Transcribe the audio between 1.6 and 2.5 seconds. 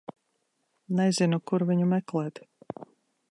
viņu meklēt.